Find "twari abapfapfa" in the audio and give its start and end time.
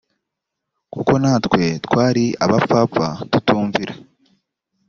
1.85-3.05